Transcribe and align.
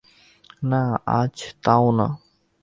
না, 0.69 0.81
আজ 1.19 1.35
তাও 1.63 1.87
না। 1.97 2.07